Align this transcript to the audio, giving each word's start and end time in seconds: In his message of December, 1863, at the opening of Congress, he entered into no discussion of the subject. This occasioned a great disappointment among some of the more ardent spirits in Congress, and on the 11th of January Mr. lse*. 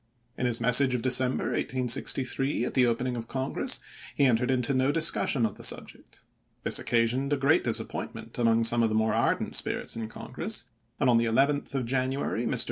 In 0.35 0.47
his 0.47 0.59
message 0.59 0.95
of 0.95 1.03
December, 1.03 1.43
1863, 1.51 2.65
at 2.65 2.73
the 2.73 2.87
opening 2.87 3.15
of 3.15 3.27
Congress, 3.27 3.79
he 4.15 4.25
entered 4.25 4.49
into 4.49 4.73
no 4.73 4.91
discussion 4.91 5.45
of 5.45 5.57
the 5.57 5.63
subject. 5.63 6.21
This 6.63 6.79
occasioned 6.79 7.31
a 7.33 7.37
great 7.37 7.63
disappointment 7.63 8.39
among 8.39 8.63
some 8.63 8.81
of 8.81 8.89
the 8.89 8.95
more 8.95 9.13
ardent 9.13 9.53
spirits 9.53 9.95
in 9.95 10.07
Congress, 10.07 10.65
and 10.99 11.07
on 11.07 11.17
the 11.17 11.25
11th 11.25 11.75
of 11.75 11.85
January 11.85 12.47
Mr. 12.47 12.53
lse*. 12.53 12.59